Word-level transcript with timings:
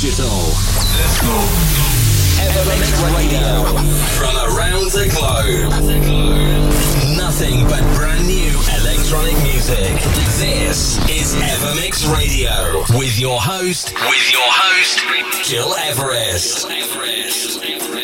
digital. 0.00 0.28
Let's 0.96 1.20
go. 1.20 1.36
Evermix 2.40 2.96
Radio. 3.14 3.64
From 4.16 4.34
around 4.36 4.90
the 4.92 5.10
globe. 5.10 6.49
But 7.40 7.80
brand 7.94 8.26
new 8.26 8.52
electronic 8.80 9.32
music. 9.42 9.96
This 10.36 10.98
is 11.08 11.34
Evermix 11.36 12.04
Radio. 12.14 12.84
With 12.98 13.18
your 13.18 13.40
host, 13.40 13.94
with 13.94 14.30
your 14.30 14.42
host, 14.44 15.48
Gil 15.48 15.74
Everest. 15.88 16.68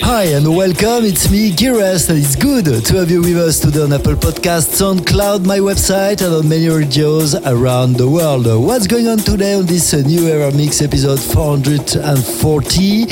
Hi 0.09 0.25
and 0.27 0.57
welcome, 0.57 1.05
it's 1.05 1.29
me, 1.31 1.51
Gires, 1.51 2.09
and 2.09 2.17
it's 2.19 2.37
good 2.37 2.65
to 2.85 2.97
have 2.97 3.11
you 3.11 3.21
with 3.21 3.37
us 3.37 3.59
today 3.59 3.83
on 3.83 3.93
Apple 3.93 4.15
Podcasts, 4.15 4.81
SoundCloud, 4.81 5.45
my 5.45 5.59
website, 5.59 6.25
and 6.25 6.33
on 6.33 6.49
many 6.49 6.69
radios 6.69 7.35
around 7.35 7.97
the 7.97 8.09
world. 8.09 8.47
What's 8.47 8.87
going 8.87 9.09
on 9.09 9.19
today 9.19 9.55
on 9.55 9.67
this 9.67 9.93
uh, 9.93 9.99
new 9.99 10.21
Evermix 10.21 10.81
episode 10.81 11.19
440? 11.19 13.07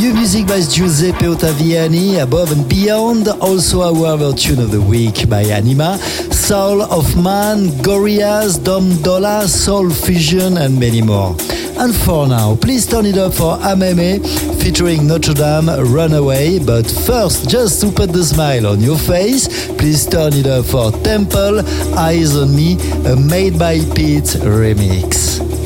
New 0.00 0.14
music 0.14 0.46
by 0.46 0.60
Giuseppe 0.62 1.26
Ottaviani, 1.26 2.22
Above 2.22 2.52
and 2.52 2.66
Beyond, 2.66 3.28
also 3.42 3.82
our 3.82 4.32
tune 4.32 4.60
of 4.60 4.70
the 4.70 4.80
week 4.80 5.28
by 5.28 5.44
Anima, 5.60 5.98
Soul 6.32 6.80
of 6.80 7.22
Man, 7.22 7.68
Gorillaz, 7.84 8.64
Dom 8.64 8.96
Dolla, 9.02 9.46
Soul 9.46 9.90
Fusion, 9.90 10.56
and 10.56 10.80
many 10.80 11.02
more. 11.02 11.36
And 11.76 11.94
for 11.94 12.26
now, 12.26 12.56
please 12.56 12.86
turn 12.86 13.04
it 13.04 13.18
up 13.18 13.34
for 13.34 13.58
Ameme 13.58 14.24
featuring 14.62 15.06
Notre 15.06 15.34
Dame 15.34 15.68
Runaway. 15.92 16.60
But 16.60 16.86
first, 16.86 17.50
just 17.50 17.82
to 17.82 17.92
put 17.92 18.10
the 18.14 18.24
smile 18.24 18.66
on 18.66 18.80
your 18.80 18.96
face, 18.96 19.48
please 19.76 20.06
turn 20.06 20.32
it 20.32 20.46
up 20.46 20.64
for 20.64 20.92
Temple 21.02 21.60
Eyes 21.94 22.34
on 22.36 22.56
Me, 22.56 22.78
a 23.04 23.16
Made 23.16 23.58
by 23.58 23.80
Pete 23.94 24.32
remix. 24.40 25.59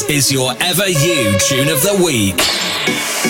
Is 0.00 0.32
your 0.32 0.54
Ever 0.60 0.88
You 0.88 1.38
tune 1.38 1.68
of 1.68 1.82
the 1.82 2.00
week. 2.02 3.21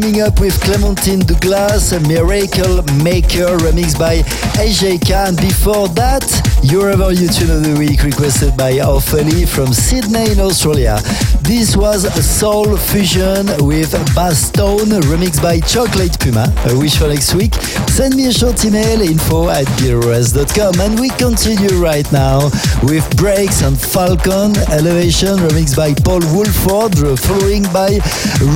Teaming 0.00 0.20
up 0.20 0.40
with 0.40 0.60
Clementine 0.60 1.20
Douglas, 1.20 1.92
a 1.92 2.00
Miracle 2.00 2.82
Maker 3.02 3.56
remixed 3.64 3.98
by 3.98 4.18
AJK. 4.60 5.28
And 5.28 5.36
before 5.38 5.88
that, 5.88 6.45
Ever 6.68 7.14
Tune 7.14 7.50
of 7.50 7.62
the 7.62 7.76
Week 7.78 8.02
requested 8.02 8.56
by 8.56 8.72
Ophélie 8.74 9.46
from 9.46 9.72
Sydney 9.72 10.32
in 10.32 10.40
Australia. 10.40 10.98
This 11.42 11.76
was 11.76 12.04
a 12.04 12.22
soul 12.22 12.76
fusion 12.76 13.46
with 13.64 13.92
Bass 14.14 14.48
Stone 14.48 14.90
remixed 15.06 15.42
by 15.42 15.60
Chocolate 15.60 16.18
Puma. 16.18 16.52
A 16.66 16.76
wish 16.76 16.98
for 16.98 17.06
next 17.08 17.34
week? 17.34 17.54
Send 17.88 18.16
me 18.16 18.26
a 18.26 18.32
short 18.32 18.64
email 18.64 19.00
info 19.00 19.48
at 19.48 19.66
gileverest.com 19.78 20.80
and 20.80 20.98
we 20.98 21.10
continue 21.10 21.78
right 21.78 22.10
now 22.10 22.50
with 22.82 23.06
Breaks 23.16 23.62
and 23.62 23.78
Falcon 23.80 24.56
Elevation 24.72 25.38
remixed 25.46 25.76
by 25.76 25.94
Paul 25.94 26.20
Woolford 26.34 26.98
following 27.20 27.62
by 27.72 28.00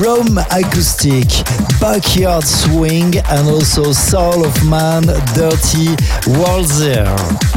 Rome 0.03 0.38
Acoustic, 0.51 1.31
Backyard 1.81 2.44
Swing 2.44 3.14
and 3.31 3.49
also 3.49 3.92
Soul 3.92 4.44
of 4.44 4.55
Man 4.68 5.03
Dirty 5.35 5.94
Walzer. 6.40 7.49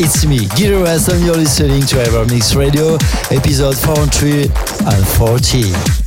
It's 0.00 0.24
me, 0.24 0.46
Everest, 0.64 1.08
and 1.08 1.24
you're 1.24 1.34
listening 1.34 1.82
to 1.82 1.96
Evermix 1.96 2.54
Radio, 2.54 2.94
episode 3.32 3.76
440. 3.76 5.97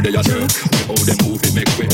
they 0.00 0.14
a 0.14 0.22
jerk. 0.22 0.50
Way 0.72 0.84
how 0.86 0.94
they 1.04 1.16
move, 1.26 1.42
make 1.54 1.78
way 1.78 1.87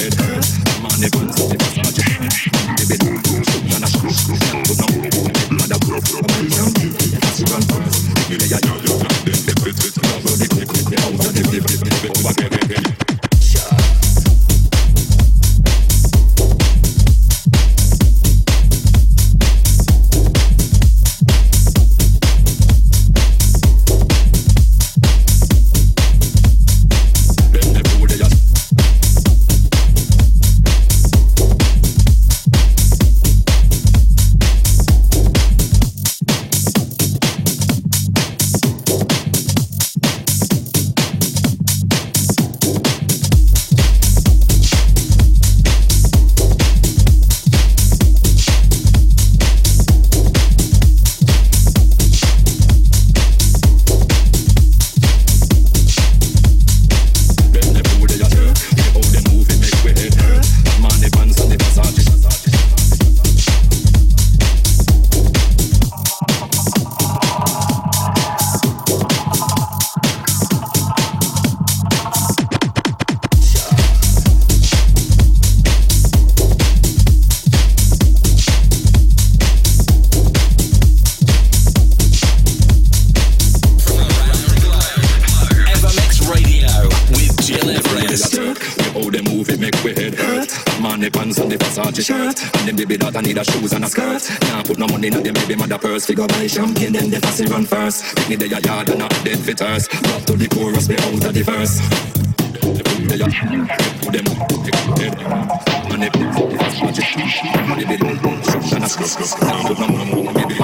first 95.79 96.07
figure 96.07 96.27
buy 96.27 96.47
champagne, 96.47 96.93
then 96.93 97.11
the 97.11 97.21
fussy 97.21 97.45
run 97.47 97.65
first. 97.65 98.17
Pick 98.17 98.29
me 98.29 98.37
the 98.37 98.49
yard 98.49 98.89
and 98.89 98.99
not 98.99 99.11
dead 99.25 99.39
fitters. 99.39 99.89
Back 99.89 100.25
to 100.27 100.37
the 100.37 100.49
chorus, 100.49 100.89
be 100.89 100.95
out 100.95 101.25
of 101.25 101.35
the 101.35 101.43
verse. 101.43 101.81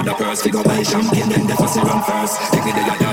The 0.02 0.14
first 0.18 0.42
figure 0.42 0.62
buy 0.62 0.82
champagne, 0.82 1.28
then 1.28 1.46
the 1.46 1.54
fussy 1.56 1.80
run 1.80 2.02
first. 2.02 2.40
Pick 2.52 2.64
me 2.64 2.72
the 2.72 2.80
yard 2.80 3.09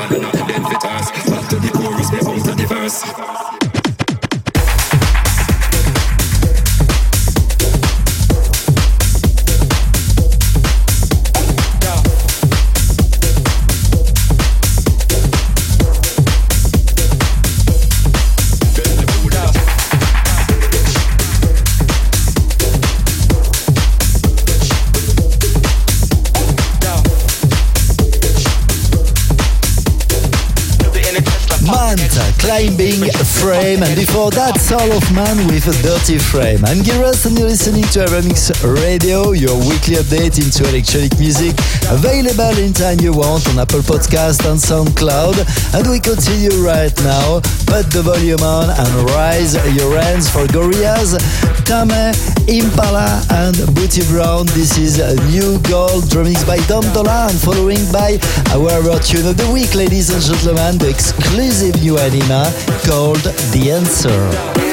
Frame, 33.42 33.84
and 33.84 33.96
before 33.96 34.32
that, 34.32 34.60
Soul 34.60 34.92
of 34.92 35.12
Man 35.14 35.48
with 35.48 35.68
a 35.68 35.76
Dirty 35.84 36.18
Frame. 36.18 36.64
I'm 36.66 36.78
Giras 36.80 37.26
and 37.26 37.38
you're 37.38 37.48
listening 37.48 37.84
to 37.94 38.06
Evermix 38.06 38.52
Radio, 38.64 39.32
your 39.32 39.58
weekly 39.58 39.96
update 39.96 40.38
into 40.38 40.68
electronic 40.70 41.18
music, 41.20 41.54
available 41.90 42.54
anytime 42.58 43.00
you 43.00 43.14
want 43.14 43.48
on 43.50 43.60
Apple 43.60 43.82
Podcast 43.82 44.46
and 44.50 44.60
SoundCloud. 44.60 45.38
And 45.74 45.90
we 45.90 46.00
continue 46.00 46.62
right 46.64 46.94
now. 47.04 47.42
Put 47.66 47.90
the 47.90 48.02
volume 48.04 48.42
on 48.42 48.70
and 48.70 48.92
raise 49.12 49.56
your 49.76 50.00
hands 50.00 50.30
for 50.30 50.46
Gorillaz, 50.48 51.18
Tame, 51.66 52.37
Impala, 52.48 53.22
and 53.32 53.56
Bootie 53.76 54.08
Brown. 54.10 54.46
This 54.48 54.78
is 54.78 55.00
a 55.00 55.16
new 55.30 55.60
gold 55.64 56.10
drummings 56.10 56.46
by 56.46 56.58
Dom 56.68 56.84
Dolla, 56.94 57.28
and 57.30 57.40
following 57.40 57.80
by 57.92 58.18
our 58.52 59.00
tune 59.00 59.28
of 59.28 59.36
the 59.36 59.50
week, 59.54 59.76
ladies 59.76 60.10
and 60.10 60.22
gentlemen, 60.22 60.78
the 60.78 60.90
exclusive 60.90 61.82
new 61.82 61.98
anima 61.98 62.52
called 62.86 63.24
The 63.52 63.72
Answer. 63.72 64.68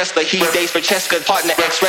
Wrestler. 0.00 0.22
He 0.22 0.38
dates 0.54 0.70
for 0.72 0.80
Cheska, 0.80 1.24
partner 1.26 1.52
ex 1.58 1.82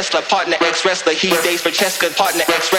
Tesla, 0.00 0.22
partner 0.22 0.56
ex 0.62 0.82
wrestler. 0.82 1.12
He 1.12 1.28
days 1.42 1.60
for 1.60 1.68
Cheska, 1.68 2.16
partner 2.16 2.44
ex 2.48 2.72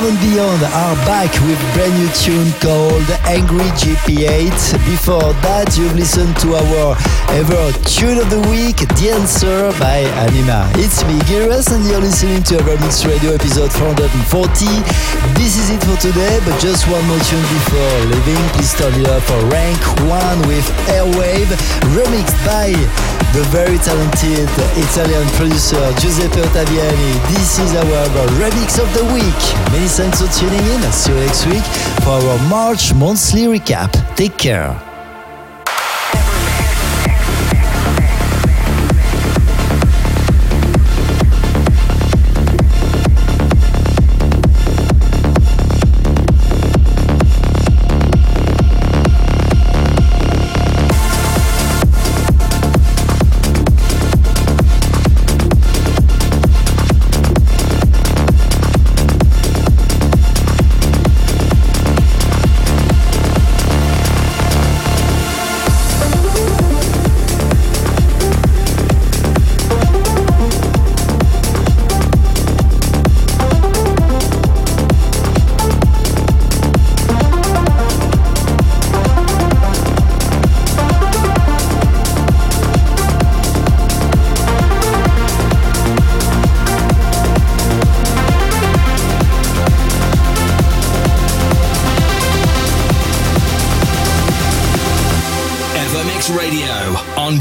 Above 0.00 0.16
and 0.16 0.32
Beyond 0.32 0.62
are 0.64 0.96
back 1.04 1.28
with 1.44 1.60
brand 1.76 1.92
new 2.00 2.08
tune 2.16 2.48
called 2.56 3.04
Angry 3.28 3.68
GP8. 3.76 4.56
Before 4.88 5.36
that, 5.44 5.76
you've 5.76 5.92
listened 5.92 6.32
to 6.40 6.56
our 6.56 6.96
ever 7.36 7.68
tune 7.84 8.16
of 8.16 8.32
the 8.32 8.40
week, 8.48 8.80
The 8.96 9.12
Answer 9.12 9.68
by 9.76 10.08
Anima. 10.24 10.72
It's 10.80 11.04
me, 11.04 11.20
Gil 11.28 11.52
Everest, 11.52 11.76
and 11.76 11.84
you're 11.84 12.00
listening 12.00 12.40
to 12.48 12.56
Evermix 12.64 13.04
Radio 13.04 13.36
episode 13.36 13.68
440. 13.76 14.72
This 15.36 15.60
is 15.60 15.68
it 15.68 15.84
for 15.84 16.00
today, 16.00 16.40
but 16.48 16.56
just 16.64 16.88
one 16.88 17.04
more 17.04 17.20
tune 17.28 17.44
before 17.60 17.96
leaving. 18.08 18.40
Please 18.56 18.72
turn 18.72 18.96
it 18.96 19.04
up 19.04 19.20
for 19.28 19.36
Rank 19.52 19.80
1 20.08 20.48
with 20.48 20.64
Airwave, 20.96 21.52
remixed 21.92 22.40
by 22.48 22.72
the 23.32 23.42
very 23.50 23.78
talented 23.78 24.48
Italian 24.76 25.26
producer 25.38 25.80
Giuseppe 26.00 26.40
Ottaviani. 26.40 27.12
This 27.30 27.58
is 27.58 27.74
our 27.76 28.26
remix 28.40 28.82
of 28.82 28.92
the 28.94 29.04
week. 29.14 29.42
Many 29.72 29.86
thanks 29.86 30.20
for 30.20 30.28
tuning 30.38 30.64
in. 30.66 30.82
See 30.92 31.12
you 31.12 31.20
next 31.20 31.46
week 31.46 31.64
for 32.02 32.10
our 32.10 32.48
March 32.48 32.92
monthly 32.94 33.44
recap. 33.44 33.92
Take 34.16 34.36
care. 34.36 34.89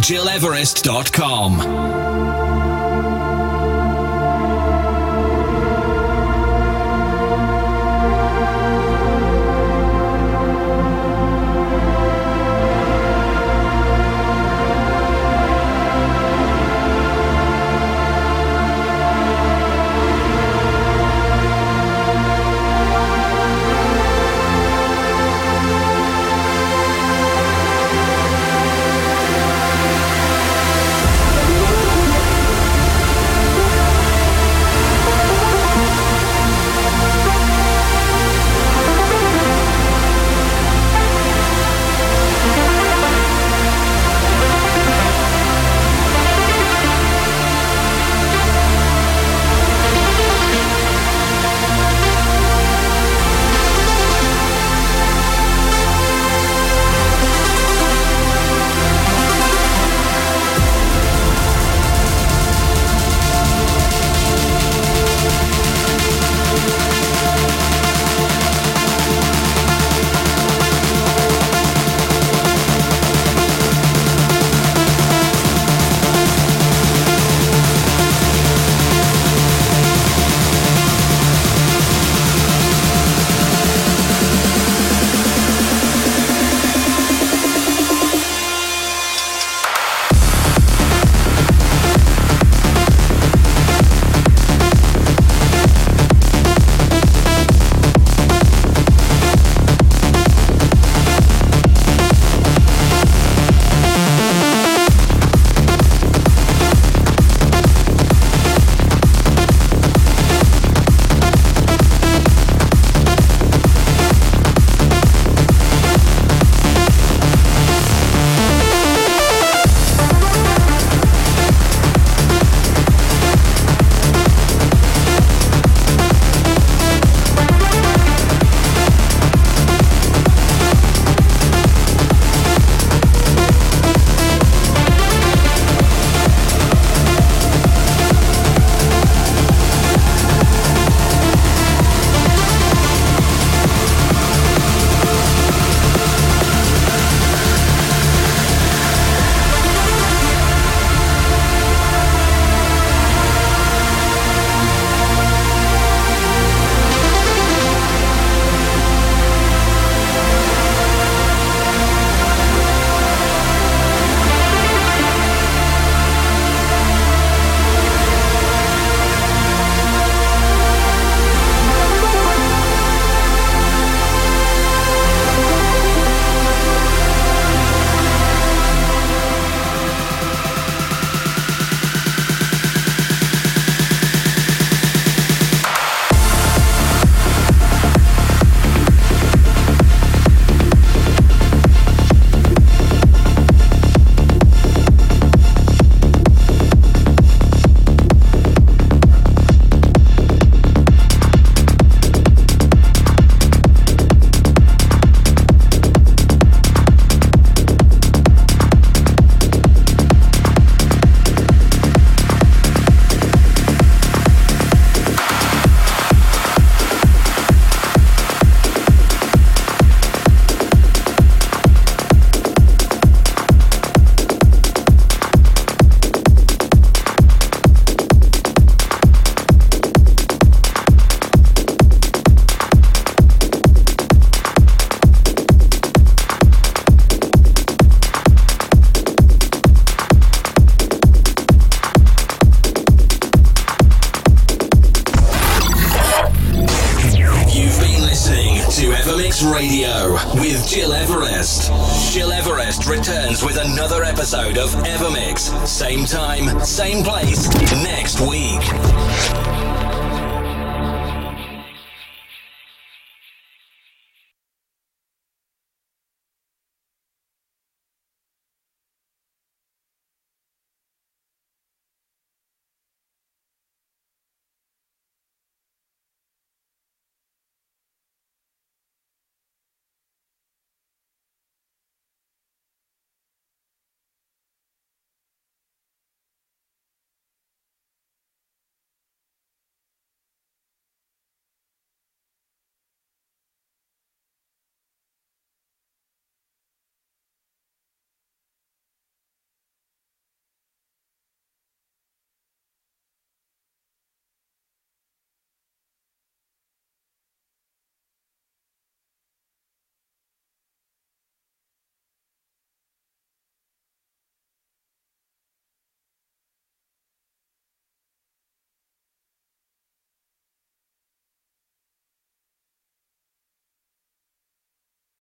GilEverest.com. 0.10 1.89